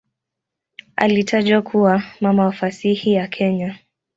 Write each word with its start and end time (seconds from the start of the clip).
Alitajwa 0.95 1.61
kuwa 1.61 2.03
"mama 2.21 2.45
wa 2.45 2.51
fasihi 2.51 3.13
ya 3.13 3.27
Kenya". 3.27 3.79